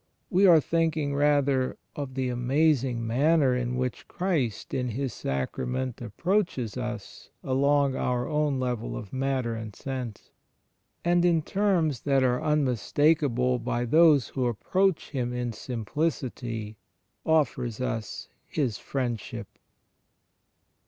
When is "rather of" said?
1.13-2.15